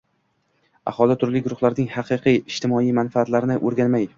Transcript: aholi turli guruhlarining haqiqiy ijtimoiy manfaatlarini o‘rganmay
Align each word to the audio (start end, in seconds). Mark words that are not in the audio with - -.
aholi 0.91 1.17
turli 1.23 1.43
guruhlarining 1.47 1.91
haqiqiy 1.99 2.41
ijtimoiy 2.55 2.91
manfaatlarini 3.03 3.63
o‘rganmay 3.71 4.09